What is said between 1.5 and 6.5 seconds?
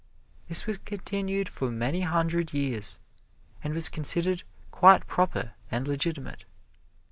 many hundred years, and was considered quite proper and legitimate.